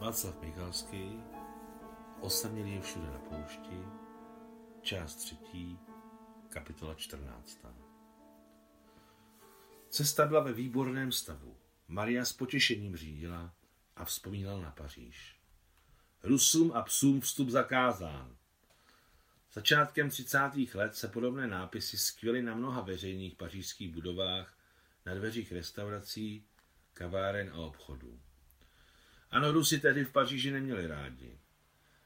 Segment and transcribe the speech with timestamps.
[0.00, 1.22] Václav Michalský,
[2.20, 3.78] Osamělý je všude na poušti,
[4.82, 5.78] část třetí,
[6.48, 7.58] kapitola 14.
[9.88, 11.56] Cesta byla ve výborném stavu.
[11.88, 13.54] Maria s potěšením řídila
[13.96, 15.36] a vzpomínala na Paříž.
[16.22, 18.36] Rusům a psům vstup zakázán.
[19.52, 20.38] Začátkem 30.
[20.74, 24.58] let se podobné nápisy skvěly na mnoha veřejných pařížských budovách,
[25.06, 26.46] na dveřích restaurací,
[26.94, 28.27] kaváren a obchodů.
[29.30, 31.38] Ano, Rusy tehdy v Paříži neměli rádi.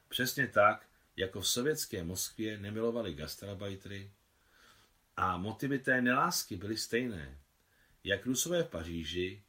[0.07, 4.11] Přesně tak, jako v sovětské Moskvě nemilovali gastrabajtry
[5.17, 7.37] a motivy té nelásky byly stejné.
[8.03, 9.43] Jak Rusové v Paříži,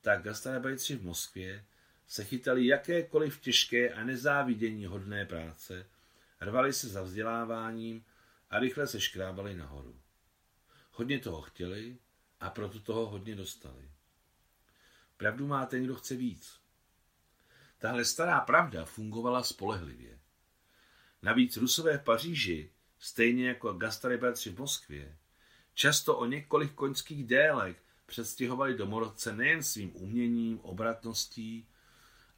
[0.00, 1.64] tak gastrabajtři v Moskvě
[2.06, 5.86] se chytali jakékoliv těžké a nezávidění hodné práce,
[6.40, 8.04] rvali se za vzděláváním
[8.50, 10.00] a rychle se škrábali nahoru.
[10.92, 11.98] Hodně toho chtěli
[12.40, 13.90] a proto toho hodně dostali.
[15.16, 16.63] Pravdu má ten, kdo chce víc.
[17.78, 20.18] Tahle stará pravda fungovala spolehlivě.
[21.22, 25.16] Navíc Rusové v Paříži, stejně jako gastarebelci v Moskvě,
[25.74, 31.68] často o několik koňských délek předstihovali domorodce nejen svým uměním, obratností,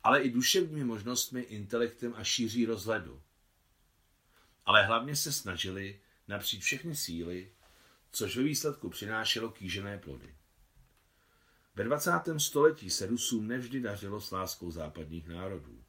[0.02, 3.22] ale i duševními možnostmi, intelektem a šíří rozhledu.
[4.64, 7.52] Ale hlavně se snažili napřít všechny síly,
[8.12, 10.35] což ve výsledku přinášelo kýžené plody.
[11.76, 12.10] Ve 20.
[12.36, 15.82] století se Rusům nevždy dařilo s láskou západních národů.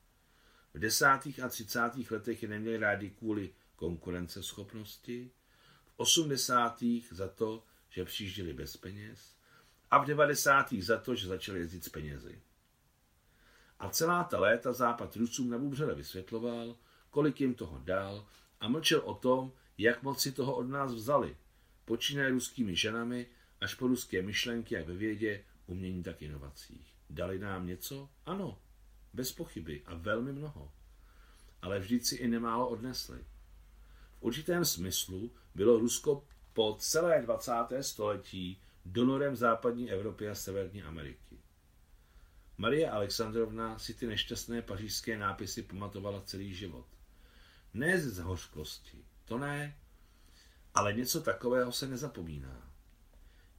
[0.73, 5.31] V desátých a třicátých letech je neměli rádi kvůli konkurenceschopnosti,
[5.85, 9.35] v osmdesátých za to, že přijížděli bez peněz
[9.91, 12.41] a v devadesátých za to, že začali jezdit s penězi.
[13.79, 16.75] A celá ta léta západ Rusům na bubřele vysvětloval,
[17.09, 18.27] kolik jim toho dal
[18.59, 21.37] a mlčel o tom, jak moc si toho od nás vzali,
[21.85, 23.27] počínaje ruskými ženami
[23.61, 26.93] až po ruské myšlenky jak ve vědě, umění, tak inovacích.
[27.09, 28.09] Dali nám něco?
[28.25, 28.59] Ano,
[29.13, 30.71] bez pochyby a velmi mnoho.
[31.61, 33.25] Ale vždyť si i nemálo odnesli.
[34.19, 36.23] V určitém smyslu bylo Rusko
[36.53, 37.51] po celé 20.
[37.81, 41.39] století donorem západní Evropy a Severní Ameriky.
[42.57, 46.85] Marie Alexandrovna si ty nešťastné pařížské nápisy pamatovala celý život.
[47.73, 49.77] Ne z hořkosti, to ne,
[50.73, 52.66] ale něco takového se nezapomíná.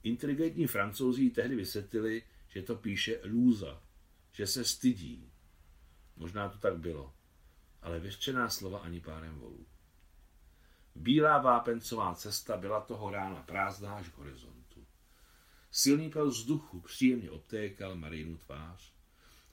[0.03, 3.81] Inteligentní francouzi tehdy vysvětlili, že to píše lůza,
[4.31, 5.31] že se stydí.
[6.15, 7.13] Možná to tak bylo,
[7.81, 9.65] ale vyřčená slova ani párem volů.
[10.95, 14.85] Bílá vápencová cesta byla toho rána prázdná až k horizontu.
[15.71, 18.93] Silný pel vzduchu příjemně obtékal Marinu tvář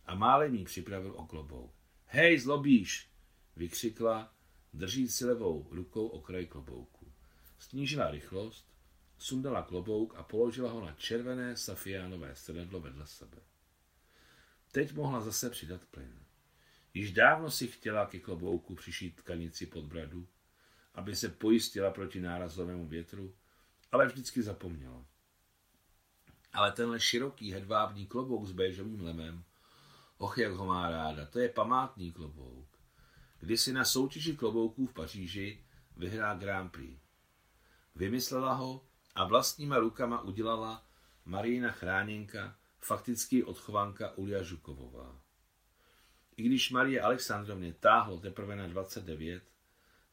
[0.07, 1.71] a málem jí připravil o.
[2.05, 3.11] Hej, zlobíš,
[3.57, 4.35] vykřikla,
[4.73, 7.13] držíc si levou rukou okraj klobouku.
[7.59, 8.76] Snížila rychlost
[9.19, 13.39] sundala klobouk a položila ho na červené safiánové sedadlo vedle sebe.
[14.73, 16.21] Teď mohla zase přidat plyn.
[16.95, 20.29] Již dávno si chtěla ke klobouku přišít tkanici pod bradu,
[20.95, 23.35] aby se pojistila proti nárazovému větru,
[23.93, 25.05] ale vždycky zapomněla.
[26.53, 29.45] Ale tenhle široký hedvábný klobouk s béžovým lemem,
[30.19, 32.69] och, jak ho má ráda, to je památný klobouk.
[33.39, 35.65] Kdysi na soutěži klobouků v Paříži
[35.97, 37.01] vyhrál Grand Prix.
[37.95, 38.86] Vymyslela ho
[39.17, 40.87] a vlastníma rukama udělala
[41.25, 45.21] Marína Chráněnka, fakticky odchovanka Ulia Žukovová.
[46.37, 49.43] I když Marie Alexandrovně táhlo teprve na 29,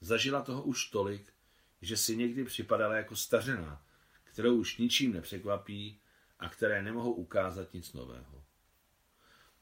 [0.01, 1.33] zažila toho už tolik,
[1.81, 3.85] že si někdy připadala jako stařena,
[4.23, 5.99] kterou už ničím nepřekvapí
[6.39, 8.43] a které nemohou ukázat nic nového.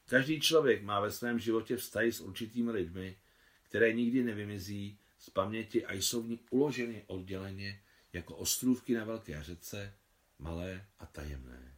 [0.06, 3.18] Každý člověk má ve svém životě vztahy s určitými lidmi,
[3.62, 9.42] které nikdy nevymizí z paměti a jsou v ní uloženy odděleně jako ostrůvky na velké
[9.42, 9.94] řece,
[10.38, 11.76] malé a tajemné.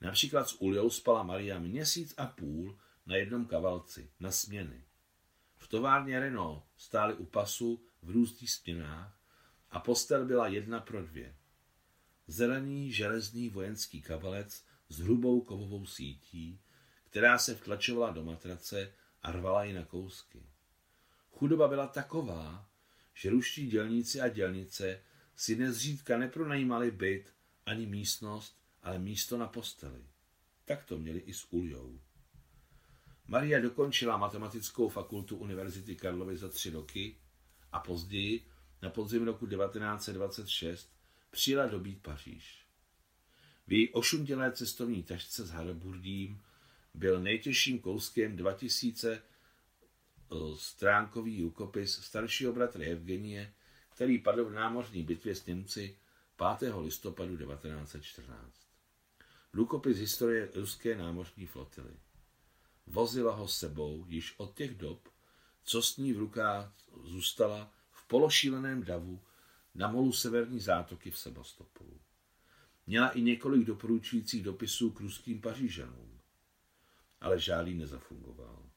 [0.00, 4.84] Například s Uliou spala Maria měsíc a půl na jednom kavalci, na směny.
[5.56, 9.20] V továrně Renault stály u pasu v různých směnách
[9.70, 11.36] a postel byla jedna pro dvě.
[12.26, 16.60] Zelený železný vojenský kavalec s hrubou kovovou sítí,
[17.04, 18.92] která se vtlačovala do matrace
[19.22, 20.42] a rvala ji na kousky.
[21.38, 22.68] Chudoba byla taková,
[23.14, 25.00] že ruští dělníci a dělnice
[25.36, 27.32] si nezřídka nepronajímali byt
[27.66, 30.04] ani místnost, ale místo na posteli.
[30.64, 32.00] Tak to měli i s Uljou.
[33.26, 37.16] Maria dokončila matematickou fakultu Univerzity Karlovy za tři roky
[37.72, 38.46] a později,
[38.82, 40.92] na podzim roku 1926,
[41.30, 42.64] přijela dobít Paříž.
[43.66, 46.42] V její ošuntělé cestovní tašce s Haraburdím
[46.94, 53.54] byl nejtěžším kouskem 2000 eh, stránkový rukopis staršího bratra Evgenie,
[53.94, 55.98] který padl v námořní bitvě s Němci
[56.58, 56.74] 5.
[56.74, 58.66] listopadu 1914.
[59.52, 61.96] Rukopis historie ruské námořní flotily.
[62.86, 65.08] Vozila ho sebou již od těch dob,
[65.64, 66.72] co s ní v rukách
[67.04, 69.20] zůstala v pološíleném davu
[69.74, 72.00] na molu severní zátoky v Sebastopolu.
[72.86, 76.20] Měla i několik doporučujících dopisů k ruským pařížanům,
[77.20, 78.70] ale žádný nezafungoval.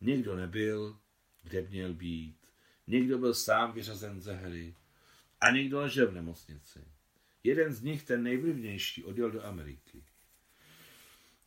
[0.00, 0.98] Někdo nebyl,
[1.42, 2.39] kde měl být,
[2.90, 4.74] někdo byl sám vyřazen ze hry
[5.40, 6.84] a někdo ležel v nemocnici.
[7.44, 10.04] Jeden z nich, ten nejvlivnější, odjel do Ameriky.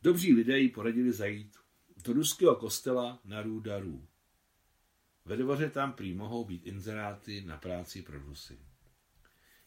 [0.02, 1.56] Dobří lidé jí poradili zajít
[2.04, 4.06] do ruského kostela na Růdarů.
[5.24, 8.58] Ve dvoře tam prý mohou být inzeráty na práci pro Rusy.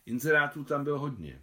[0.05, 1.41] Inzerátů tam bylo hodně.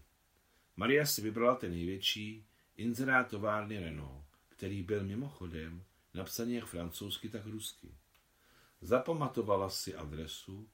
[0.76, 2.46] Maria si vybrala ten největší,
[2.76, 5.84] inzerát továrny Renault, který byl mimochodem
[6.14, 7.94] napsaný jak francouzsky, tak rusky.
[8.84, 10.68] Zapamatovala si adresu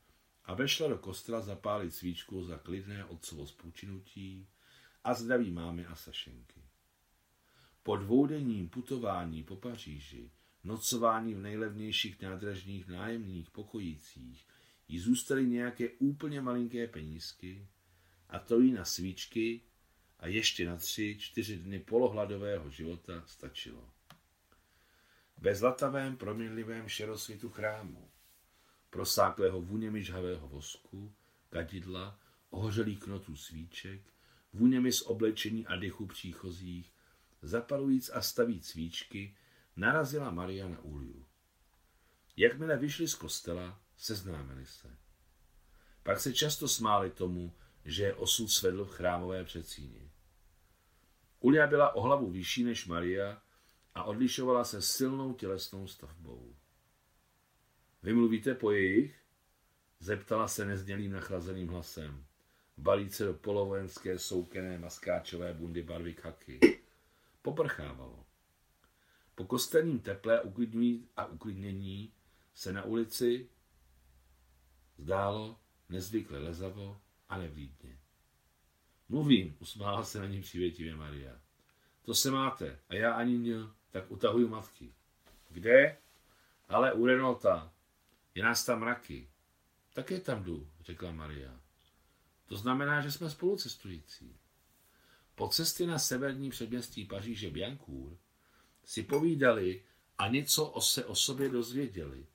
[0.44, 4.48] a vešla do kostela zapálit svíčku za klidné otcovo spoučinutí
[5.04, 6.62] a zdraví mámy a Sašenky.
[7.82, 10.30] Po dvoudenním putování po Paříži,
[10.64, 14.46] nocování v nejlevnějších nádražních nájemních pokojících,
[14.88, 17.68] jí zůstaly nějaké úplně malinké penízky
[18.28, 19.60] a to jí na svíčky
[20.18, 23.99] a ještě na tři, čtyři dny polohladového života stačilo.
[25.40, 28.10] Ve zlatavém proměnlivém šerosvitu chrámu,
[28.90, 31.14] prosáklého vůněmi žhavého vosku,
[31.50, 32.18] kadidla,
[32.50, 34.00] ohořelých knotů svíček,
[34.52, 36.92] vůněmi z oblečení a dechu příchozích,
[37.42, 39.36] zapalujíc a stavíc svíčky,
[39.76, 41.26] narazila Maria na Úliu.
[42.36, 44.96] Jakmile vyšli z kostela, seznámili se.
[46.02, 47.54] Pak se často smáli tomu,
[47.84, 50.10] že je osud svedl v chrámové předsíni.
[51.40, 53.42] Ulia byla o hlavu vyšší než Maria
[53.94, 56.54] a odlišovala se silnou tělesnou stavbou.
[58.02, 59.20] Vy mluvíte po jejich?
[60.00, 62.24] Zeptala se neznělým nachlazeným hlasem.
[62.78, 66.80] Balí se do polovojenské soukené maskáčové bundy barvy kaky.
[67.42, 68.26] Poprchávalo.
[69.34, 70.40] Po kostelním teple
[71.16, 72.12] a uklidnění
[72.54, 73.48] se na ulici
[74.98, 75.58] zdálo
[75.88, 77.98] nezvykle lezavo a nevlídně.
[79.08, 81.40] Mluvím, usmála se na ní přívětivě Maria.
[82.02, 84.92] To se máte, a já ani měl, tak utahuju matky.
[85.48, 85.96] Kde?
[86.68, 87.72] Ale u Renota.
[88.34, 89.28] Je nás tam mraky.
[89.94, 91.60] Také tam jdu, řekla Maria.
[92.46, 94.36] To znamená, že jsme spolucestující.
[95.34, 98.18] Po cestě na severní předměstí Paříže Biancourt
[98.84, 99.82] si povídali
[100.18, 102.26] a něco o se o sobě dozvěděli.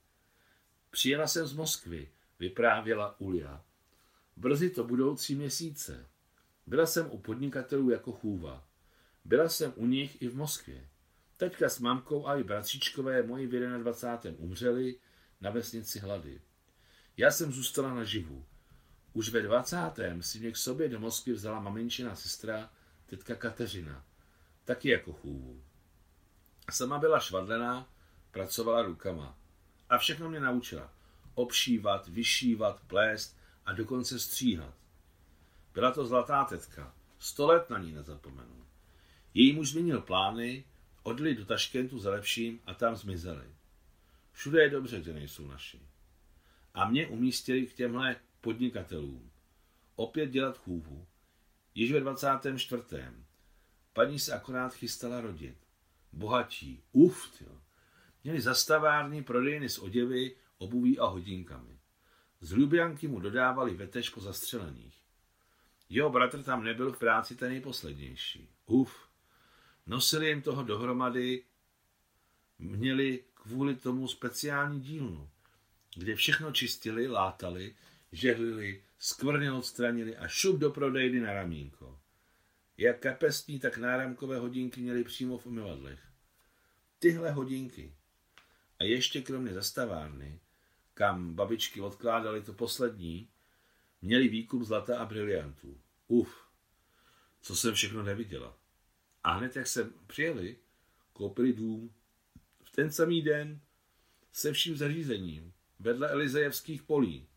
[0.92, 2.10] Přijela jsem z Moskvy,
[2.40, 3.64] vyprávěla Ulia.
[4.36, 6.10] Brzy to budoucí měsíce.
[6.68, 8.68] Byla jsem u podnikatelů jako chůva.
[9.26, 10.90] Byla jsem u nich i v Moskvě.
[11.38, 14.40] Teďka s mamkou a i bratříčkové moji v 21.
[14.40, 15.00] umřeli
[15.42, 16.42] na vesnici Hlady.
[17.18, 18.46] Já jsem zůstala naživu.
[19.14, 19.78] Už ve 20.
[20.22, 22.70] si mě k sobě do Moskvy vzala maminčina sestra,
[23.06, 24.06] tetka Kateřina,
[24.64, 25.64] taky jako chůvu.
[26.72, 27.90] Sama byla švadlená,
[28.32, 29.38] pracovala rukama.
[29.90, 30.94] A všechno mě naučila.
[31.34, 34.74] Obšívat, vyšívat, plést a dokonce stříhat.
[35.74, 36.94] Byla to zlatá tetka.
[37.20, 38.66] Sto let na ní nezapomenu.
[39.34, 40.66] Její muž změnil plány,
[41.06, 43.46] odjeli do Taškentu za lepším a tam zmizeli.
[44.32, 45.80] Všude je dobře, že nejsou naši.
[46.74, 49.32] A mě umístili k těmhle podnikatelům.
[49.96, 51.08] Opět dělat chůvu.
[51.76, 52.84] Již ve 24.
[53.94, 55.58] Paní se akorát chystala rodit.
[56.14, 56.84] Bohatí.
[56.92, 57.62] Uf, tyjo.
[58.24, 61.80] Měli zastavární prodejny s oděvy, obuví a hodinkami.
[62.42, 65.02] Z Ljubianky mu dodávali vetež po zastřelených.
[65.90, 68.50] Jeho bratr tam nebyl v práci ten nejposlednější.
[68.66, 69.05] Uf.
[69.86, 71.44] Nosili jim toho dohromady,
[72.60, 75.30] měli kvůli tomu speciální dílnu,
[75.96, 77.76] kde všechno čistili, látali,
[78.12, 82.00] žehlili, skvrně odstranili a šup do prodejny na ramínko.
[82.78, 86.00] Jak kapesní, tak náramkové hodinky měli přímo v umyvadlech.
[87.00, 87.94] Tyhle hodinky.
[88.80, 90.40] A ještě kromě zastavárny,
[90.94, 93.30] kam babičky odkládali to poslední,
[94.02, 95.82] měli výkup zlata a briliantů.
[96.08, 96.48] Uf,
[97.42, 98.58] co jsem všechno neviděla.
[99.26, 100.58] A hned jak jsem přijeli,
[101.14, 101.94] koupili dům.
[102.64, 103.62] V ten samý den
[104.32, 107.28] se vším zařízením, vedle Elizejevských polí.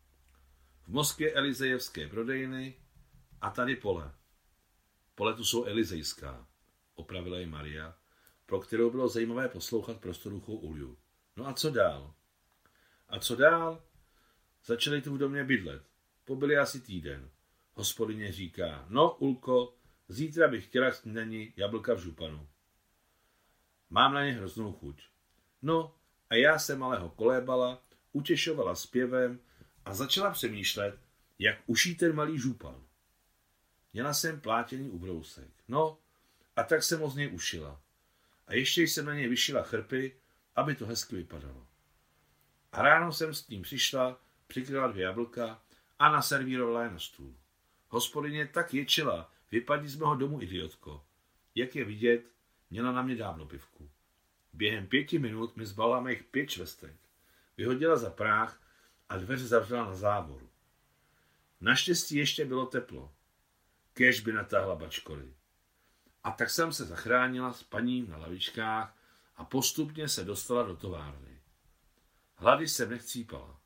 [0.83, 2.75] V Moskvě Elizejevské prodejny
[3.41, 4.11] a tady pole.
[5.15, 6.47] Pole tu jsou Elizejská,
[6.95, 7.97] opravila je Maria,
[8.45, 10.97] pro kterou bylo zajímavé poslouchat prostoruchou Ulju.
[11.35, 12.13] No a co dál?
[13.07, 13.83] A co dál?
[14.65, 15.83] Začali tu v domě bydlet.
[16.25, 17.29] Pobyli asi týden.
[17.73, 19.78] Hospodyně říká, no Ulko,
[20.09, 22.47] zítra bych chtěla snídaní jablka v županu.
[23.89, 25.03] Mám na ně hroznou chuť.
[25.61, 25.95] No
[26.29, 29.39] a já se malého kolébala, utěšovala zpěvem
[29.85, 30.99] a začala přemýšlet,
[31.39, 32.83] jak uší ten malý župan.
[33.93, 35.51] Měla jsem plátěný ubrousek.
[35.67, 35.97] No,
[36.55, 37.81] a tak jsem o z něj ušila.
[38.47, 40.15] a ještě jsem na něj vyšila chrpy,
[40.55, 41.67] aby to hezky vypadalo.
[42.71, 45.61] A ráno jsem s tím přišla, přikryla dvě jablka
[45.99, 47.35] a naservírovala je na stůl.
[47.87, 51.05] Hospodyně tak ječila, vypadni z mého domu, idiotko.
[51.55, 52.23] Jak je vidět,
[52.69, 53.89] měla na mě dávno pivku.
[54.53, 56.95] Během pěti minut mi zbala mých pět švestek.
[57.57, 58.61] Vyhodila za práh
[59.09, 60.49] a dveře zavřela na závoru.
[61.61, 63.13] Naštěstí ještě bylo teplo.
[63.93, 65.33] Kež by natáhla bačkory.
[66.23, 68.97] A tak jsem se zachránila s paním na lavičkách
[69.35, 71.41] a postupně se dostala do továrny.
[72.35, 73.59] Hlady jsem nechcípala.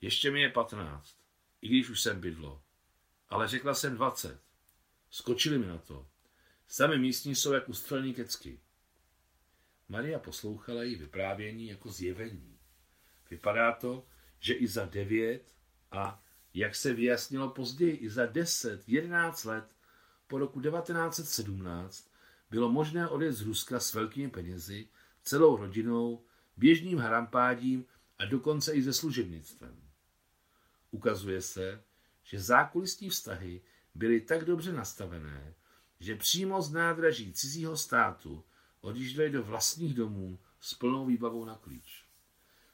[0.00, 1.16] Ještě mi je patnáct,
[1.62, 2.62] i když už jsem bydlo.
[3.28, 4.40] Ale řekla jsem dvacet.
[5.14, 6.06] Skočili mi na to.
[6.68, 8.60] Sami místní jsou jako střelní kecky.
[9.88, 12.58] Maria poslouchala její vyprávění jako zjevení.
[13.30, 14.06] Vypadá to,
[14.38, 15.54] že i za devět
[15.90, 16.22] a,
[16.54, 19.64] jak se vyjasnilo později, i za deset, jedenáct let
[20.26, 22.10] po roku 1917
[22.50, 24.88] bylo možné odjet z Ruska s velkými penězi,
[25.22, 26.24] celou rodinou,
[26.56, 27.86] běžným harampádím
[28.18, 29.82] a dokonce i se služebnictvem.
[30.90, 31.84] Ukazuje se,
[32.22, 33.62] že zákulisní vztahy
[33.94, 35.54] byly tak dobře nastavené,
[36.00, 38.44] že přímo z nádraží cizího státu
[38.80, 42.04] odjížděli do vlastních domů s plnou výbavou na klíč.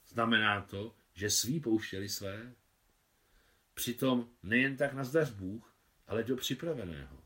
[0.09, 2.55] Znamená to, že svý pouštěli své?
[3.75, 5.75] Přitom nejen tak na zdař Bůh,
[6.07, 7.21] ale do připraveného.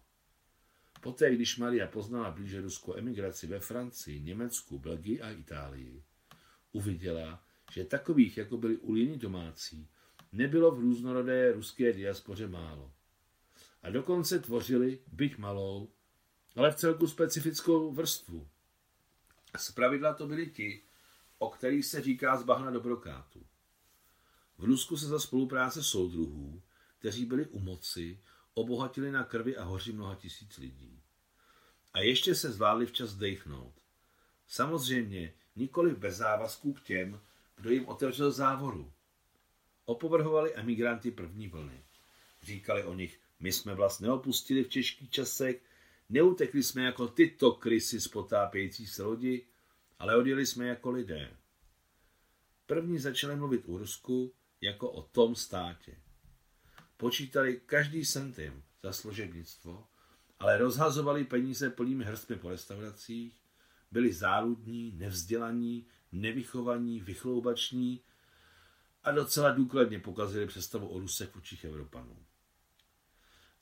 [1.01, 6.05] Poté, když Maria poznala blíže ruskou emigraci ve Francii, Německu, Belgii a Itálii,
[6.73, 9.89] uviděla, že takových, jako byli Uliny domácí,
[10.33, 12.93] nebylo v různorodé ruské diaspoře málo.
[13.85, 15.89] A dokonce tvořili, byť malou,
[16.57, 18.49] ale v celku specifickou vrstvu.
[19.59, 20.83] Zpravidla to byli ti,
[21.39, 23.47] o kterých se říká z bahna do brokátu.
[24.59, 26.63] V Rusku se za spolupráce soudruhů,
[26.99, 28.21] kteří byli u moci,
[28.55, 31.03] obohatili na krvi a hoři mnoha tisíc lidí.
[31.93, 33.75] A ještě se zvládli včas dechnout.
[34.47, 37.21] Samozřejmě nikoli bez závazků k těm,
[37.57, 38.93] kdo jim otevřel závoru.
[39.85, 41.85] Opovrhovali emigranty první vlny.
[42.43, 45.63] Říkali o nich, my jsme vlast neopustili v těžkých časech,
[46.09, 49.47] neutekli jsme jako tyto krysy z potápějící se lodi,
[49.99, 51.37] ale odjeli jsme jako lidé.
[52.67, 55.97] První začali mluvit u Rusku jako o tom státě.
[56.97, 59.87] Počítali každý centim za služebnictvo,
[60.39, 63.43] ale rozhazovali peníze plnými hrstmi po restauracích,
[63.91, 68.01] byli záludní, nevzdělaní, nevychovaní, vychloubační
[69.03, 72.17] a docela důkladně pokazili představu o Rusech v očích Evropanů.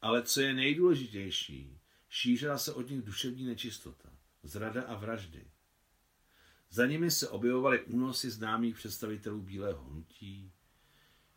[0.03, 4.09] Ale co je nejdůležitější, šířila se od nich duševní nečistota,
[4.43, 5.51] zrada a vraždy.
[6.71, 10.53] Za nimi se objevovaly únosy známých představitelů bílého hnutí,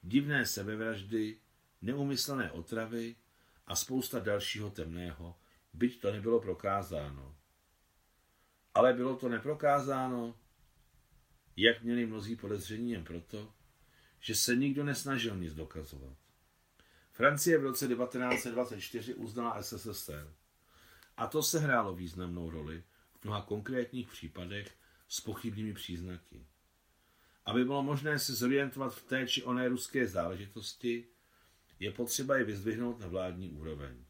[0.01, 1.39] divné sebevraždy,
[1.81, 3.15] neumyslené otravy
[3.67, 5.39] a spousta dalšího temného,
[5.73, 7.37] byť to nebylo prokázáno.
[8.73, 10.39] Ale bylo to neprokázáno,
[11.57, 13.53] jak měli mnozí podezření jen proto,
[14.19, 16.24] že se nikdo nesnažil nic dokazovat.
[17.15, 20.33] Francie v roce 1924 uznala SSSR.
[21.17, 22.83] A to se hrálo významnou roli
[23.19, 26.45] v mnoha konkrétních případech s pochybnými příznaky.
[27.45, 31.07] Aby bylo možné se zorientovat v té či oné ruské záležitosti,
[31.79, 34.05] je potřeba je vyzdvihnout na vládní úroveň.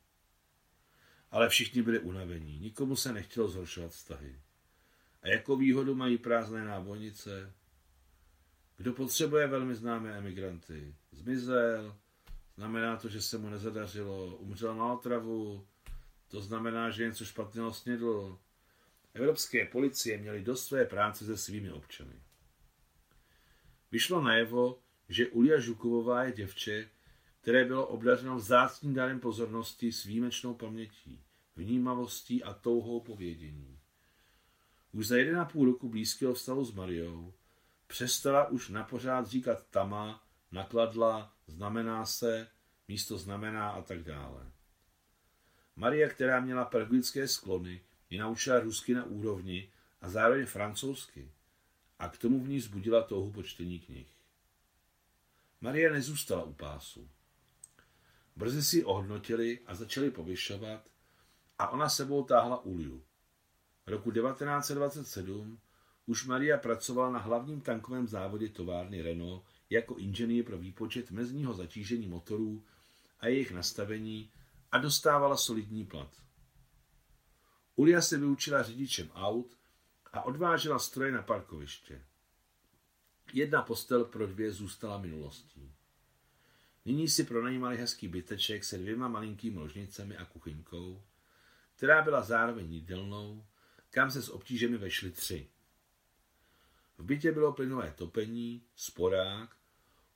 [1.32, 4.40] Ale všichni byli unavení, nikomu se nechtělo zhoršovat vztahy.
[5.22, 7.54] A jako výhodu mají prázdné nábojnice.
[8.78, 10.96] Kdo potřebuje velmi známé emigranty?
[11.12, 11.98] Zmizel,
[12.56, 15.68] znamená to, že se mu nezadařilo, umřel na otravu,
[16.28, 18.40] to znamená, že něco špatného snědl.
[19.14, 22.22] Evropské policie měly dost své práce se svými občany.
[23.92, 26.90] Vyšlo najevo, že Ulia Žukovová je děvče,
[27.42, 31.24] které bylo obdařeno vzácným dárem pozornosti s výjimečnou pamětí,
[31.56, 33.80] vnímavostí a touhou povědění.
[34.92, 37.34] Už za jeden a půl roku blízkého vztahu s Mariou
[37.88, 42.48] přestala už napořád říkat tama, nakladla, znamená se,
[42.88, 44.52] místo znamená a tak dále.
[45.76, 49.70] Maria, která měla pedagogické sklony, ji naučila rusky na úrovni
[50.02, 51.32] a zároveň francouzsky
[52.00, 54.08] a k tomu v ní zbudila touhu po čtení knih.
[55.62, 57.10] Maria nezůstala u pásu.
[58.36, 60.90] Brzy si ohodnotili a začali povyšovat
[61.60, 63.04] a ona sebou táhla Uliu.
[63.88, 65.60] Roku 1927
[66.06, 72.08] už Maria pracovala na hlavním tankovém závodě továrny Renault jako inženýr pro výpočet mezního zatížení
[72.08, 72.66] motorů
[73.20, 74.32] a jejich nastavení
[74.72, 76.22] a dostávala solidní plat.
[77.76, 79.58] Ulia se vyučila řidičem aut
[80.14, 82.02] a odvážela stroje na parkoviště.
[83.34, 85.76] Jedna postel pro dvě zůstala minulostí.
[86.86, 91.04] Nyní si pronajímali hezký byteček se dvěma malinkými ložnicemi a kuchyňkou,
[91.76, 93.46] která byla zároveň jídelnou,
[93.90, 95.50] kam se s obtížemi vešli tři.
[96.98, 99.56] V bytě bylo plynové topení, sporák,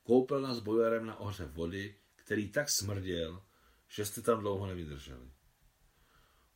[0.03, 3.43] koupelna s bojarem na ohřev vody, který tak smrděl,
[3.87, 5.31] že jste tam dlouho nevydrželi.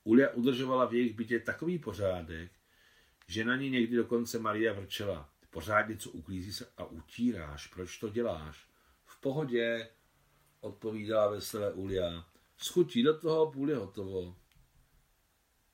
[0.04, 2.52] Ulia udržovala v jejich bytě takový pořádek,
[3.28, 5.30] že na ní někdy dokonce Maria vrčela.
[5.50, 8.68] Pořádně, co uklízí se a utíráš, proč to děláš?
[9.06, 9.90] V pohodě,
[10.60, 12.26] odpovídala veselé Ulia.
[12.58, 14.36] Schutí do toho, půl je hotovo.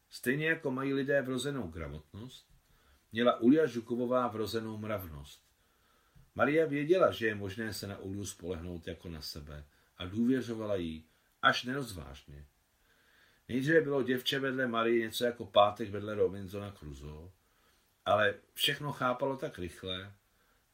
[0.10, 2.49] Stejně jako mají lidé vrozenou gramotnost,
[3.12, 5.44] měla Ulia Žukovová vrozenou mravnost.
[6.36, 9.66] Maria věděla, že je možné se na Uliu spolehnout jako na sebe
[9.98, 11.06] a důvěřovala jí,
[11.42, 12.46] až nerozvážně.
[13.50, 17.32] Nejdříve bylo děvče vedle Marie něco jako pátek vedle Robinsona Crusoe,
[18.06, 20.14] ale všechno chápalo tak rychle,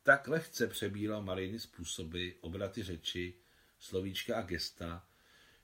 [0.03, 3.33] tak lehce přebíralo Mariny způsoby, obraty řeči,
[3.79, 5.07] slovíčka a gesta,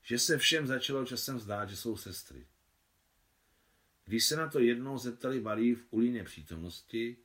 [0.01, 2.47] že se všem začalo časem zdát, že jsou sestry.
[4.05, 7.17] Když se na to jednou zeptali Marii v ulíně přítomnosti,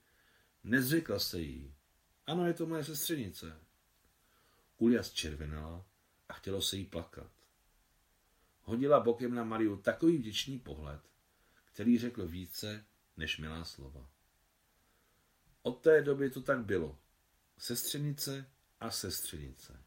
[0.65, 1.75] nezřekla se jí.
[2.27, 3.61] Ano, je to moje sestřenice.
[4.79, 5.87] Ulia zčervenala
[6.29, 7.33] a chtělo se jí plakat.
[8.63, 11.01] Hodila bokem na Mariu takový vděčný pohled,
[11.73, 12.85] který řekl více
[13.17, 14.11] než milá slova.
[15.63, 16.99] Od té doby to tak bylo.
[17.59, 19.83] Sestřenice a sestřenice.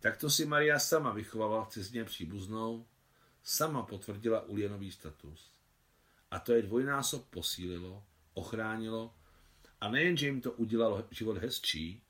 [0.00, 2.86] Takto si Maria sama vychovala cizině příbuznou,
[3.42, 5.55] sama potvrdila Ulienový status.
[6.30, 8.04] A to je dvojnásob posílilo,
[8.34, 9.14] ochránilo
[9.80, 12.02] a nejen, že jim to udělalo život hezčí,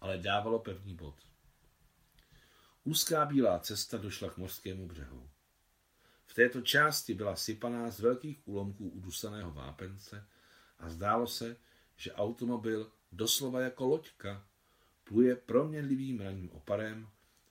[0.00, 1.14] ale dávalo pevný bod.
[2.84, 5.30] Úzká bílá cesta došla k mořskému břehu.
[6.26, 10.28] V této části byla sypaná z velkých úlomků udusaného vápence
[10.78, 11.56] a zdálo se,
[11.96, 14.46] že automobil doslova jako loďka
[15.04, 17.08] pluje proměnlivým ranním oparem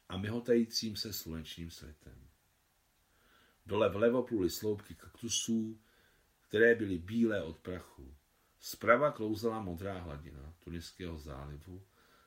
[0.10, 2.27] a myhotajícím se slunečním světem.
[3.65, 5.80] Dole vlevo pluly sloupky kaktusů,
[6.51, 8.15] které byly bílé od prachu.
[8.60, 11.85] Zprava klouzala modrá hladina Tuniského zálivu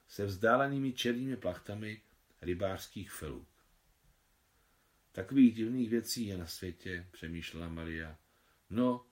[0.08, 2.02] se vzdálenými černými plachtami
[2.42, 3.48] rybářských feluk.
[5.12, 8.18] Takových divných věcí je na světě, přemýšlela Maria.
[8.70, 9.06] No,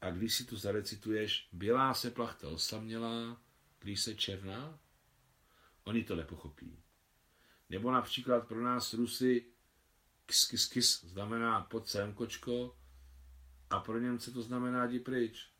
[0.00, 3.42] a když si tu zarecituješ, bělá se plachta osamělá,
[3.78, 4.78] když se černá?
[5.84, 6.82] Oni to nepochopí.
[7.70, 9.46] Nebo například pro nás Rusy
[10.26, 12.76] kis, kis, kis znamená pod kočko
[13.74, 15.50] a pro Němce to znamená jdi pryč.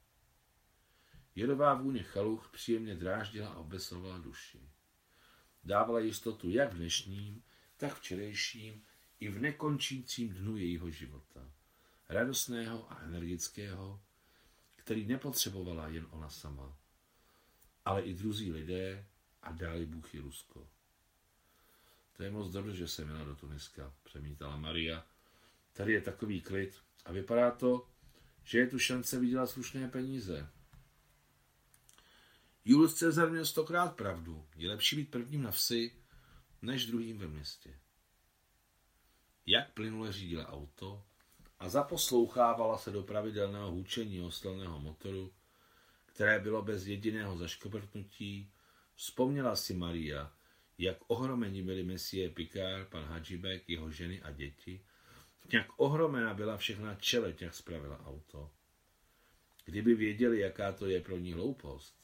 [1.35, 4.61] Jedová vůně chaluch příjemně dráždila a obesovala duši.
[5.65, 7.43] Dávala jistotu jak v dnešním,
[7.77, 8.85] tak včerejším
[9.21, 11.51] i v nekončícím dnu jejího života.
[12.09, 14.03] Radostného a energického,
[14.77, 16.77] který nepotřebovala jen ona sama,
[17.85, 19.07] ale i druzí lidé
[19.43, 20.69] a dali Bůh i Rusko.
[22.13, 25.07] To je moc dobře, že jsem jela do Tuniska, přemítala Maria.
[25.73, 27.94] Tady je takový klid a vypadá to,
[28.45, 30.49] že je tu šance vydělat slušné peníze.
[32.65, 34.47] Julius Cezar měl stokrát pravdu.
[34.57, 35.93] Je lepší být prvním na vsi,
[36.63, 37.79] než druhým ve městě.
[39.47, 41.05] Jak plynule řídila auto
[41.59, 45.33] a zaposlouchávala se do pravidelného hůčení ostelného motoru,
[46.07, 48.53] které bylo bez jediného zaškobrtnutí,
[48.95, 50.33] vzpomněla si Maria,
[50.79, 54.85] jak ohromení byli Messie Picard, pan Hadžibek, jeho ženy a děti,
[55.53, 58.51] jak ohromena byla všechna čeleť, jak spravila auto.
[59.65, 61.97] Kdyby věděli, jaká to je pro ní hloupost,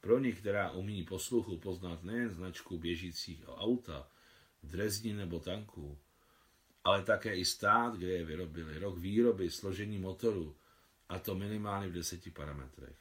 [0.00, 4.10] pro ní, která umí posluchu poznat nejen značku běžících auta,
[4.62, 5.98] drezní nebo tanků,
[6.84, 10.56] ale také i stát, kde je vyrobili, rok výroby, složení motoru,
[11.08, 12.96] a to minimálně v deseti parametrech.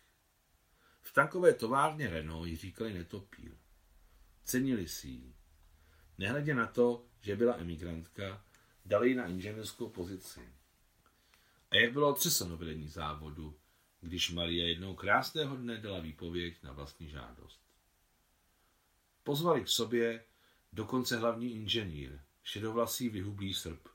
[1.02, 3.52] V tankové továrně Renault ji říkali netopír.
[4.44, 5.36] Cenili si ji.
[6.18, 8.46] Nehledě na to, že byla emigrantka,
[8.86, 10.50] dali ji na inženýrskou pozici.
[11.72, 13.56] A jak bylo otřeseno vedení závodu,
[14.02, 17.60] když Marie jednou krásného dne dala výpověď na vlastní žádost.
[19.24, 20.26] Pozvali k sobě
[20.74, 23.88] dokonce hlavní inženýr, šedovlasý vyhublý srb.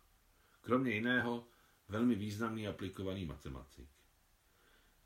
[0.60, 1.46] Kromě jiného
[1.88, 3.88] velmi významný aplikovaný matematik.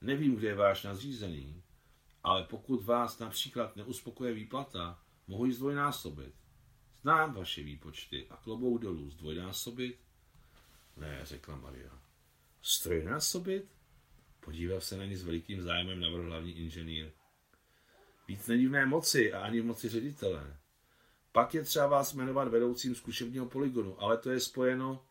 [0.00, 1.62] Nevím, kde je váš nadřízený,
[2.22, 6.34] ale pokud vás například neuspokoje výplata, mohu ji zdvojnásobit.
[7.02, 9.98] Znám vaše výpočty a klobou dolů zdvojnásobit?
[10.96, 11.98] Ne, řekla Maria.
[12.62, 13.64] Strojnásobit?
[14.40, 17.10] Podíval se na ní s velikým zájmem na hlavní inženýr.
[18.28, 20.56] Víc není v mé moci a ani v moci ředitele.
[21.32, 25.04] Pak je třeba vás jmenovat vedoucím zkušebního poligonu, ale to je spojeno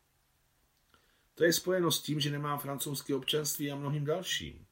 [1.36, 4.66] to je spojeno s tím, že nemám francouzské občanství a mnohým dalším.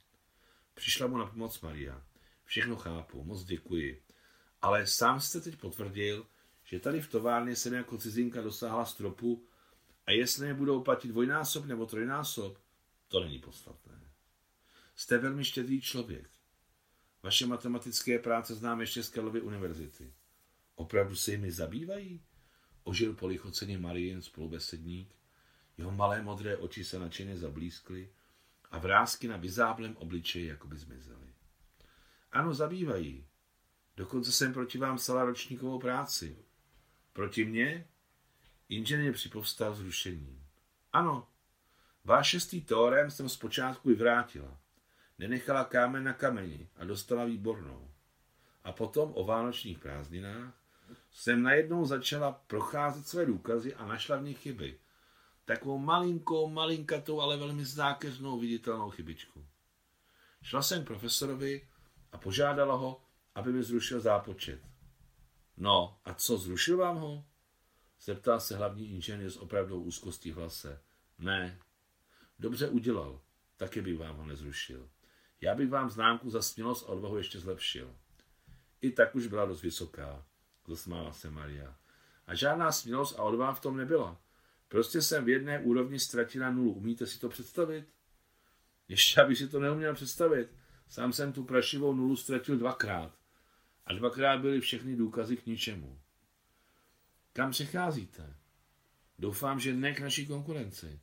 [0.74, 2.04] Přišla mu na pomoc Maria.
[2.46, 4.04] Všechno chápu, moc děkuji.
[4.62, 6.26] Ale sám jste teď potvrdil,
[6.70, 9.48] že tady v továrně jsem jako cizinka dosáhla stropu
[10.06, 12.58] a jestli je budou platit dvojnásob nebo trojnásob,
[13.08, 14.12] to není podstatné.
[14.96, 16.30] Jste velmi štědrý člověk.
[17.24, 20.14] Vaše matematické práce znám ještě z Karlovy univerzity.
[20.76, 22.22] Opravdu se jimi zabývají?
[22.84, 25.16] Ožil polichoceně Marien spolubesedník.
[25.78, 28.10] Jeho malé modré oči se nadšeně zablízkly
[28.72, 31.34] a vrázky na vyzáblém obličeji jakoby zmizely.
[32.32, 33.28] Ano, zabývají.
[33.98, 36.38] Dokonce jsem proti vám psala ročníkovou práci.
[37.20, 37.88] Proti mně?
[38.70, 40.44] Inženýr připovstal zrušením.
[40.94, 41.28] Ano,
[42.04, 44.58] váš šestý teorem jsem zpočátku vyvrátila.
[45.18, 47.92] Nenechala kámen na kameni a dostala výbornou.
[48.64, 50.54] A potom o vánočních prázdninách
[51.12, 54.80] jsem najednou začala procházet své důkazy a našla v nich chyby.
[55.46, 59.46] Takovou malinkou, malinkatou, ale velmi zákeřnou viditelnou chybičku.
[60.44, 61.68] Šla jsem k profesorovi
[62.12, 63.02] a požádala ho,
[63.36, 64.69] aby mi zrušil zápočet.
[65.60, 67.26] No, a co, zrušil vám ho?
[68.02, 70.82] Zeptal se hlavní inženýr s opravdou úzkostí v hlase.
[71.18, 71.60] Ne.
[72.40, 73.22] Dobře udělal,
[73.58, 74.90] taky bych vám ho nezrušil.
[75.42, 77.96] Já bych vám známku za smělost a odvahu ještě zlepšil.
[78.82, 80.26] I tak už byla dost vysoká,
[80.68, 81.78] zasmála se Maria.
[82.28, 84.22] A žádná smělost a odvaha v tom nebyla.
[84.68, 86.74] Prostě jsem v jedné úrovni ztratila nulu.
[86.74, 87.86] Umíte si to představit?
[88.88, 90.50] Ještě abych si to neuměl představit.
[90.90, 93.19] Sám jsem tu prašivou nulu ztratil dvakrát.
[93.90, 96.00] A dvakrát byly všechny důkazy k ničemu.
[97.34, 98.36] Kam přecházíte?
[99.20, 101.00] Doufám, že ne k naší konkurenci.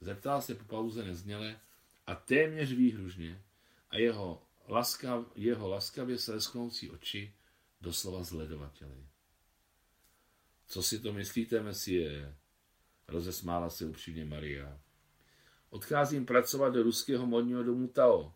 [0.00, 1.60] Zeptal se po pauze nezněle
[2.06, 3.42] a téměř výhružně
[3.90, 7.34] a jeho, laskav, jeho laskavě slesknoucí oči
[7.80, 9.06] doslova zledovatěly.
[10.66, 12.36] Co si to myslíte, Messie?
[13.08, 14.80] Rozesmála se upřímně Maria.
[15.70, 18.34] Odcházím pracovat do ruského modního domu Tao.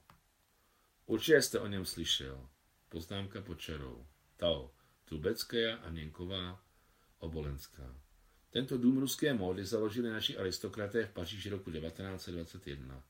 [1.07, 2.49] Určitě jste o něm slyšel.
[2.93, 4.07] Poznámka pod čarou.
[4.37, 4.71] Tao,
[5.05, 6.63] Trubecká a Něnková,
[7.19, 7.97] Obolenská.
[8.51, 13.05] Tento dům ruské módy založili naši aristokraté v Paříži roku 1921.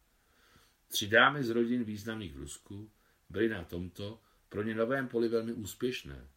[0.88, 2.90] Tři dámy z rodin významných v Rusku
[3.28, 6.28] byly na tomto pro ně novém poli velmi úspěšné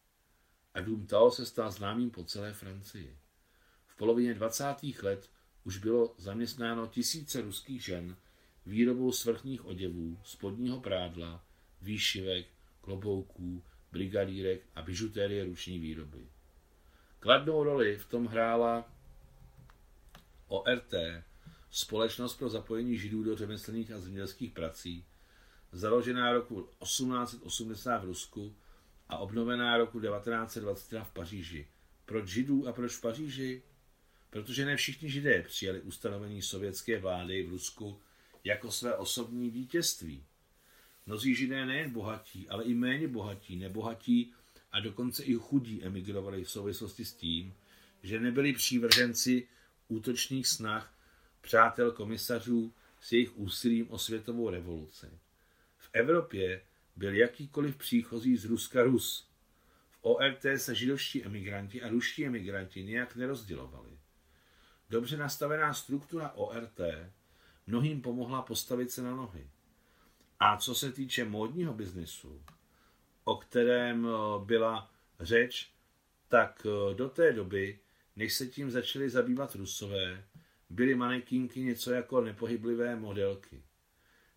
[0.73, 3.17] a dům Tao se stal známým po celé Francii.
[3.87, 4.75] V polovině 20.
[5.03, 5.29] let
[5.63, 8.17] už bylo zaměstnáno tisíce ruských žen
[8.65, 11.45] výrobou svrchních oděvů, spodního prádla,
[11.81, 12.54] výšivek,
[12.85, 16.27] klobouků, brigadírek a bižutérie ruční výroby.
[17.19, 18.91] Kladnou roli v tom hrála
[20.47, 20.93] ORT,
[21.75, 25.05] Společnost pro zapojení židů do řemeslných a zemědělských prací,
[25.71, 28.55] založená roku 1880 v Rusku
[29.09, 31.67] a obnovená roku 1920 v Paříži.
[32.05, 33.63] Proč židů a proč v Paříži?
[34.29, 37.99] Protože ne všichni židé přijali ustanovení sovětské vlády v Rusku
[38.43, 40.25] jako své osobní vítězství.
[41.05, 44.33] Mnozí židé nejen bohatí, ale i méně bohatí, nebohatí
[44.71, 47.53] a dokonce i chudí emigrovali v souvislosti s tím,
[48.03, 49.47] že nebyli přívrženci
[49.87, 50.93] útočných snah
[51.41, 55.07] přátel komisařů s jejich úsilím o světovou revoluci.
[55.77, 56.61] V Evropě
[56.95, 59.27] byl jakýkoliv příchozí z Ruska Rus.
[59.91, 63.89] V ORT se židovští emigranti a ruští emigranti nějak nerozdělovali.
[64.89, 66.79] Dobře nastavená struktura ORT
[67.67, 69.49] mnohým pomohla postavit se na nohy.
[70.39, 72.43] A co se týče módního biznesu,
[73.23, 75.71] o kterém eh, byla řeč,
[76.27, 77.79] tak eh, do té doby,
[78.15, 80.25] než se tím začali zabývat Rusové,
[80.69, 83.63] byly manekínky něco jako nepohyblivé modelky,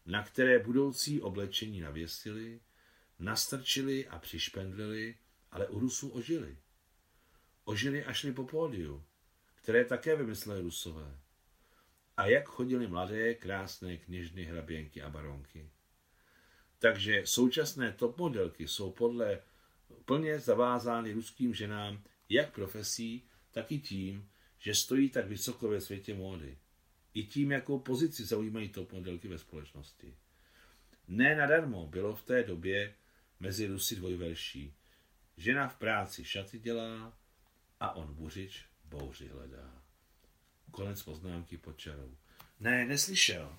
[0.06, 2.61] na které budoucí oblečení navěsili,
[3.18, 5.14] nastrčili a přišpendlili,
[5.50, 6.56] ale u Rusů ožili.
[7.64, 9.04] Ožili a šli po pódiu,
[9.54, 11.18] které také vymysleli Rusové.
[12.16, 15.70] A jak chodili mladé, krásné kněžny, hraběnky a baronky.
[16.78, 19.40] Takže současné top modelky jsou podle
[20.04, 26.14] plně zavázány ruským ženám jak profesí, tak i tím, že stojí tak vysoko ve světě
[26.14, 26.58] módy.
[27.14, 30.14] I tím, jakou pozici zaujímají top modelky ve společnosti.
[31.08, 32.94] Ne nadarmo bylo v té době
[33.40, 34.74] mezi Rusy dvojverší.
[35.36, 37.18] Žena v práci šaty dělá
[37.80, 39.82] a on buřič bouři hledá.
[40.70, 42.16] Konec poznámky pod čarou.
[42.60, 43.58] Ne, neslyšel.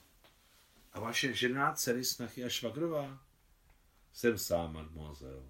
[0.94, 3.20] A vaše žena, dcery, snachy a švagrová?
[4.14, 5.46] Jsem sám, mademoiselle.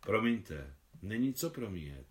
[0.00, 2.06] Promiňte, není co promíjet.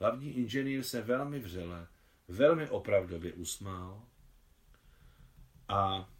[0.00, 1.88] Hlavní inženýr se velmi vřele,
[2.28, 4.08] velmi opravdově usmál
[5.68, 6.10] a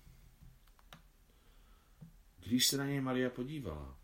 [2.39, 3.99] když se na něj Maria podívala,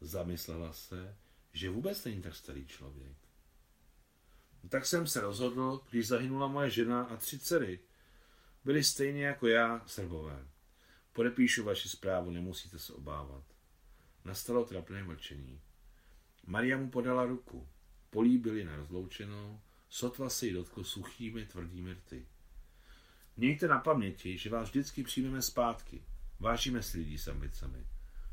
[0.00, 1.16] zamyslela se,
[1.52, 3.16] že vůbec není tak starý člověk.
[4.68, 7.80] Tak jsem se rozhodl, když zahynula moje žena a tři dcery.
[8.64, 10.46] Byli stejně jako já, srbové.
[11.12, 13.44] Podepíšu vaši zprávu, nemusíte se obávat.
[14.24, 15.60] Nastalo trapné mlčení.
[16.46, 17.68] Maria mu podala ruku.
[18.10, 22.26] Políbili na rozloučenou, sotva se jí dotkl suchými tvrdými rty.
[23.36, 26.02] Mějte na paměti, že vás vždycky přijmeme zpátky.
[26.40, 27.86] Vážíme si lidí s ambicemi.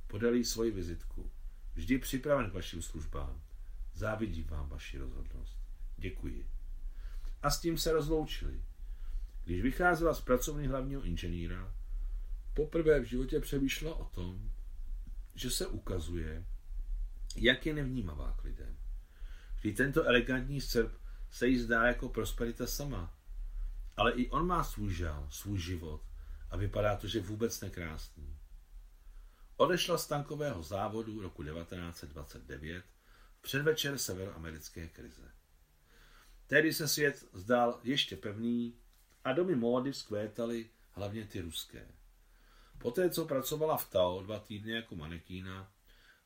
[0.07, 1.31] Podali svoji vizitku.
[1.73, 3.41] Vždy připraven k vašim službám.
[3.93, 5.57] Závidím vám vaši rozhodnost.
[5.97, 6.49] Děkuji.
[7.43, 8.61] A s tím se rozloučili.
[9.43, 11.73] Když vycházela z pracovny hlavního inženýra,
[12.57, 14.51] poprvé v životě přemýšlela o tom,
[15.35, 16.45] že se ukazuje,
[17.35, 18.77] jak je nevnímavá k lidem.
[19.55, 20.91] Vždy tento elegantní srp
[21.31, 23.13] se jí zdá jako prosperita sama.
[23.97, 26.01] Ale i on má svůj žál, svůj život
[26.49, 28.37] a vypadá to, že vůbec nekrásný.
[29.57, 32.85] Odešla z tankového závodu roku 1929
[33.39, 35.31] v předvečer severoamerické krize.
[36.47, 38.79] Tehdy se svět zdál ještě pevný
[39.23, 41.96] a domy módy vzkvétaly hlavně ty ruské.
[42.77, 45.71] Poté, co pracovala v Tao dva týdny jako manekína,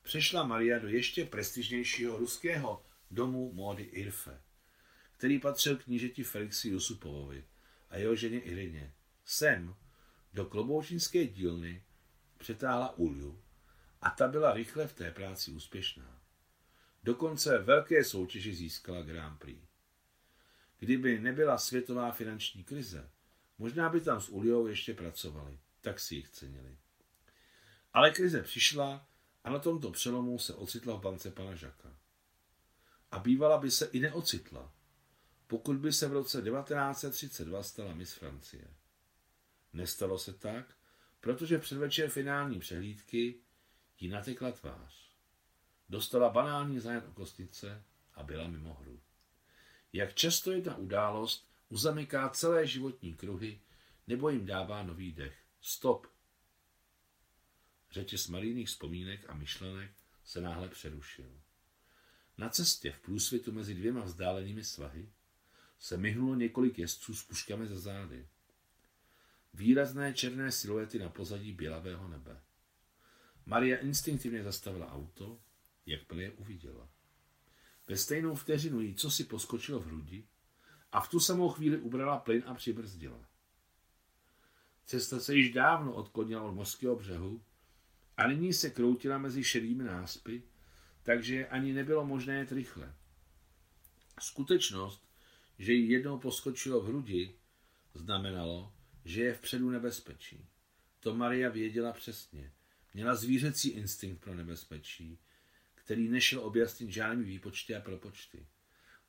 [0.01, 4.41] přešla Maria do ještě prestižnějšího ruského domu módy Irfe,
[5.17, 7.45] který patřil knížeti Felixi Jusupovovi
[7.89, 8.93] a jeho ženě Irině.
[9.25, 9.75] Sem,
[10.33, 11.83] do kloboučínské dílny,
[12.37, 13.41] přetáhla Ulju
[14.01, 16.21] a ta byla rychle v té práci úspěšná.
[17.03, 19.61] Dokonce velké soutěži získala Grand Prix.
[20.79, 23.09] Kdyby nebyla světová finanční krize,
[23.57, 26.77] možná by tam s Uliou ještě pracovali, tak si jich cenili.
[27.93, 29.07] Ale krize přišla
[29.43, 31.97] a na tomto přelomu se ocitla v bance pana Žaka.
[33.11, 34.73] A bývala by se i neocitla,
[35.47, 38.67] pokud by se v roce 1932 stala Miss Francie.
[39.73, 40.75] Nestalo se tak,
[41.19, 43.39] protože předvečer finální přehlídky
[43.99, 45.11] jí natekla tvář.
[45.89, 49.01] Dostala banální zájem o kostnice a byla mimo hru.
[49.93, 53.61] Jak často jedna událost uzamyká celé životní kruhy
[54.07, 55.40] nebo jim dává nový dech.
[55.61, 56.07] Stop!
[57.91, 59.91] Řetěz marijných vzpomínek a myšlenek
[60.23, 61.41] se náhle přerušil.
[62.37, 65.09] Na cestě v průsvitu mezi dvěma vzdálenými svahy
[65.79, 68.27] se myhnulo několik jezdců s puškami za zády.
[69.53, 72.41] Výrazné černé siluety na pozadí bělavého nebe.
[73.45, 75.39] Maria instinktivně zastavila auto,
[75.85, 76.89] jak je uviděla.
[77.87, 80.27] Ve stejnou vteřinu jí co si poskočilo v hrudi
[80.91, 83.30] a v tu samou chvíli ubrala plyn a přibrzdila.
[84.91, 87.41] Cesta se již dávno odklonila od mořského břehu
[88.17, 90.43] a nyní se kroutila mezi šedými náspy,
[91.03, 92.95] takže ani nebylo možné jet rychle.
[94.19, 95.07] Skutečnost,
[95.59, 97.35] že jí jednou poskočilo v hrudi,
[97.93, 98.73] znamenalo,
[99.05, 100.45] že je vpředu nebezpečí.
[100.99, 102.51] To Maria věděla přesně.
[102.93, 105.19] Měla zvířecí instinkt pro nebezpečí,
[105.75, 108.47] který nešel objasnit žádnými výpočty a propočty.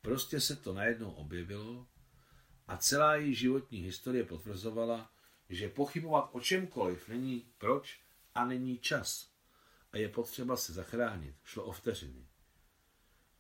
[0.01, 1.87] Prostě se to najednou objevilo
[2.66, 5.12] a celá její životní historie potvrzovala,
[5.48, 8.00] že pochybovat o čemkoliv není proč
[8.35, 9.33] a není čas.
[9.92, 11.37] A je potřeba se zachránit.
[11.44, 12.26] Šlo o vteřiny.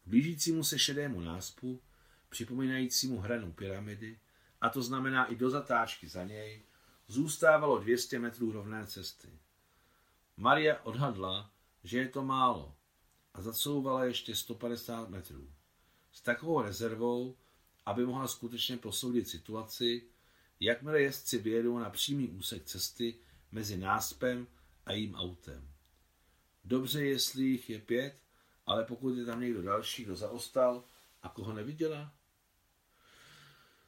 [0.04, 1.82] K blížícímu se šedému náspu,
[2.28, 4.20] připomínajícímu hranu pyramidy,
[4.60, 6.62] a to znamená i do zatáčky za něj,
[7.08, 9.38] zůstávalo 200 metrů rovné cesty.
[10.36, 11.52] Maria odhadla,
[11.84, 12.76] že je to málo
[13.34, 15.52] a zacouvala ještě 150 metrů.
[16.12, 17.36] S takovou rezervou,
[17.86, 20.08] aby mohla skutečně posoudit situaci,
[20.64, 23.14] jakmile jezdci vyjedou na přímý úsek cesty
[23.52, 24.46] mezi náspem
[24.86, 25.68] a jím autem.
[26.64, 28.16] Dobře, jestli jich je pět,
[28.66, 30.84] ale pokud je tam někdo další, kdo zaostal
[31.22, 32.12] a koho neviděla?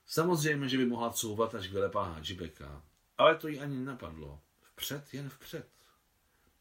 [0.06, 2.82] Samozřejmě, že by mohla couvat až vylepá Hadžibeka,
[3.18, 4.40] ale to jí ani nenapadlo.
[4.62, 5.68] Vpřed, jen vpřed.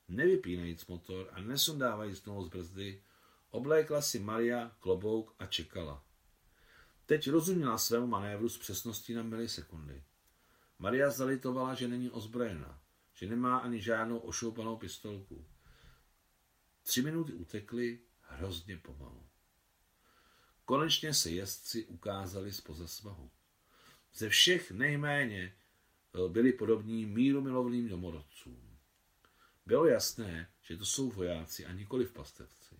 [0.08, 3.04] Nevypínajíc motor a nesundávajíc nohou z brzdy,
[3.50, 6.04] oblékla si Maria klobouk a čekala.
[7.06, 10.04] Teď rozuměla svému manévru s přesností na milisekundy.
[10.80, 12.82] Maria zalitovala, že není ozbrojena,
[13.14, 15.46] že nemá ani žádnou ošoupanou pistolku.
[16.84, 19.24] Tři minuty utekly hrozně pomalu.
[20.66, 23.32] Konečně se jezdci ukázali spoza svahu.
[24.14, 28.78] Ze všech nejméně eh, byli podobní mírumilovným domorodcům.
[29.66, 32.76] Bylo jasné, že to jsou vojáci a nikoli v pastevci.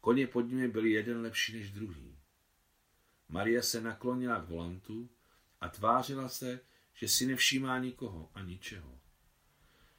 [0.00, 2.15] Koně pod nimi byli jeden lepší než druhý.
[3.28, 5.08] Maria se naklonila k volantu
[5.60, 6.60] a tvářila se,
[6.94, 9.00] že si nevšímá nikoho a ničeho.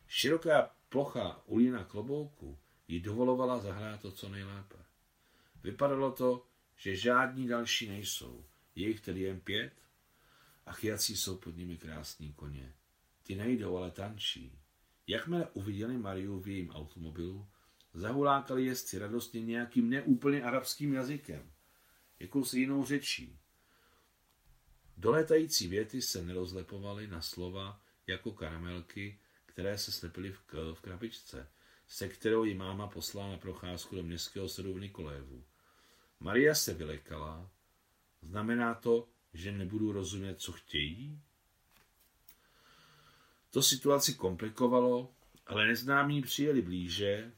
[0.07, 4.75] Široká plocha ulína klobouku jí dovolovala zahrát to co nejlépe.
[5.63, 8.45] Vypadalo to, že žádní další nejsou.
[8.75, 9.73] Je jich tedy jen pět?
[10.65, 12.73] A jací jsou pod nimi krásní koně.
[13.23, 14.59] Ty nejdou, ale tančí.
[15.07, 17.47] Jakmile uviděli Mariu v jejím automobilu,
[17.93, 21.51] zahulákali jezdci radostně nějakým neúplně arabským jazykem,
[22.19, 23.39] jakousi jinou řečí.
[24.97, 31.49] Dolétající věty se nerozlepovaly na slova jako karamelky, které se slepily v, k- v krabičce,
[31.87, 35.43] se kterou ji máma poslala na procházku do městského sadu v Nikolévu.
[36.19, 37.49] Maria se vylekala.
[38.21, 41.21] Znamená to, že nebudu rozumět, co chtějí?
[43.51, 45.13] To situaci komplikovalo,
[45.47, 47.31] ale neznámí přijeli blíže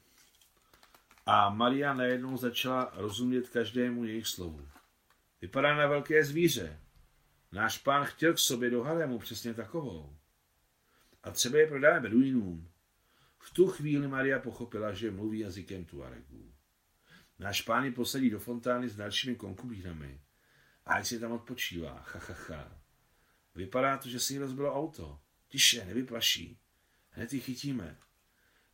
[1.32, 4.68] a Maria najednou začala rozumět každému jejich slovu.
[5.42, 6.80] Vypadá na velké zvíře.
[7.52, 10.18] Náš pán chtěl k sobě do harému přesně takovou.
[11.24, 12.72] A třeba je prodáme beduinům.
[13.40, 16.54] V tu chvíli Maria pochopila, že mluví jazykem Tuaregů.
[17.40, 20.22] Náš pán ji posadí do fontány s dalšími konkubínami.
[20.86, 22.82] A ať si tam odpočívá, ha, ha, ha.
[23.56, 25.20] Vypadá to, že si jí rozbilo auto.
[25.48, 26.60] Tiše, nevyplaší.
[27.10, 27.98] Hned ji chytíme.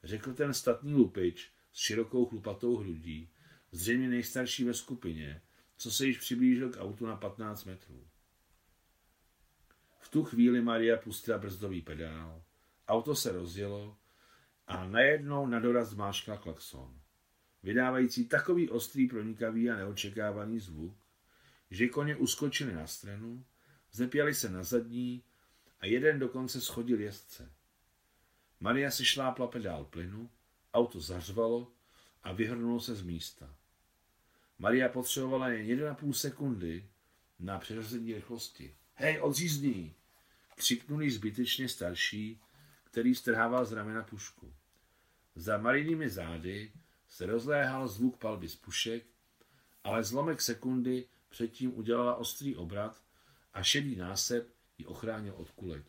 [0.04, 3.30] Řekl ten statný lupič s širokou chlupatou hrudí,
[3.72, 5.42] zřejmě nejstarší ve skupině,
[5.78, 8.08] co se již přiblížil k autu na 15 metrů.
[10.00, 12.44] V tu chvíli Maria pustila brzdový pedál,
[12.88, 13.98] auto se rozjelo
[14.68, 17.00] a najednou na doraz zmáškla klakson,
[17.64, 20.98] vydávající takový ostrý, pronikavý a neočekávaný zvuk,
[21.72, 23.46] že koně uskočili na stranu,
[23.92, 25.24] zepěli se na zadní
[25.80, 27.52] a jeden dokonce schodil jezdce.
[28.60, 30.30] Maria si šlápla pedál plynu,
[30.76, 31.72] auto zařvalo
[32.24, 33.56] a vyhrnulo se z místa.
[34.60, 36.90] Maria potřebovala jen 1,5 sekundy
[37.40, 38.76] na přeřazení rychlosti.
[38.94, 39.94] Hej, odřízní!
[40.56, 42.42] Křiknul zbytečně starší,
[42.84, 44.54] který strhával z ramena pušku.
[45.36, 46.72] Za Marinými zády
[47.08, 49.06] se rozléhal zvuk palby z pušek,
[49.84, 53.04] ale zlomek sekundy předtím udělala ostrý obrat
[53.54, 55.86] a šedý násep ji ochránil od kulek.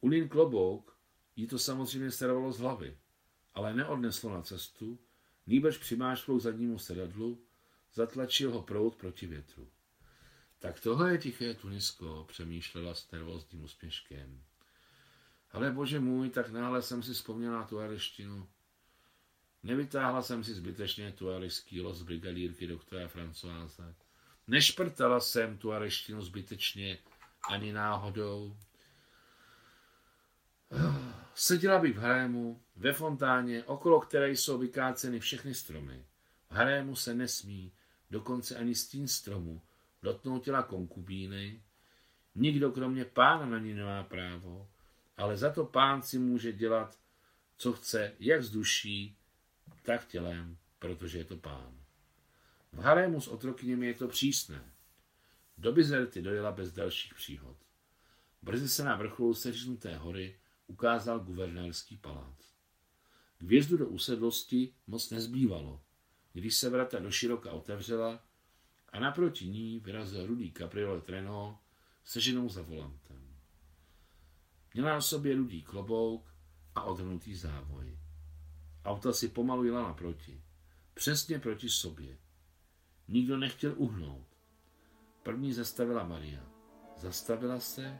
[0.00, 0.96] Ulin klobouk
[1.36, 2.96] jí to samozřejmě starovalo z hlavy,
[3.56, 4.98] ale neodneslo na cestu,
[5.46, 7.42] nýbrž přimášlou zadnímu sedadlu,
[7.94, 9.68] zatlačil ho prout proti větru.
[10.58, 14.42] Tak tohle je tiché Tunisko, přemýšlela s nervózním úspěškem.
[15.52, 18.48] Ale bože můj, tak náhle jsem si vzpomněla tu areštinu.
[19.62, 21.26] Nevytáhla jsem si zbytečně tu
[21.82, 23.94] los brigadírky doktora Francoáza.
[24.46, 26.98] Nešprtala jsem tu areštinu zbytečně
[27.48, 28.56] ani náhodou.
[31.34, 36.04] Seděla bych v harému, ve fontáně, okolo které jsou vykáceny všechny stromy.
[36.50, 37.72] V harému se nesmí,
[38.10, 39.62] dokonce ani stín stromu,
[40.02, 41.62] dotknout těla konkubíny.
[42.34, 44.68] Nikdo kromě pána na ní nemá právo,
[45.16, 46.98] ale za to pán si může dělat,
[47.56, 49.16] co chce, jak z duší,
[49.82, 51.80] tak tělem, protože je to pán.
[52.72, 54.72] V harému s otrokyněmi je to přísné.
[55.58, 57.56] Do Bizerty dojela bez dalších příhod.
[58.42, 62.55] Brzy se na vrcholu seříznuté hory ukázal guvernérský palác.
[63.38, 65.82] K vjezdu do usedlosti moc nezbývalo.
[66.32, 68.24] Když se vrata do široka otevřela
[68.92, 71.58] a naproti ní vyrazil rudý kabriolet Renault
[72.04, 73.36] se ženou za volantem.
[74.74, 76.34] Měla na sobě rudý klobouk
[76.74, 77.98] a odhrnutý závoj.
[78.84, 80.42] Auta si pomalu jela naproti,
[80.94, 82.18] přesně proti sobě.
[83.08, 84.26] Nikdo nechtěl uhnout.
[85.22, 86.40] První zastavila Maria.
[86.96, 87.98] Zastavila se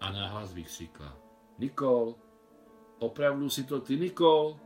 [0.00, 1.18] a náhlas vykřikla.
[1.58, 2.14] Nikol,
[2.98, 4.56] opravdu si to ty, Nikol?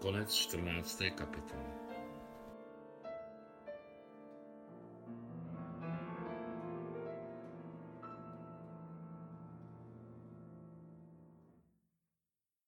[0.00, 0.98] Konec 14.
[1.14, 1.71] kapitoly.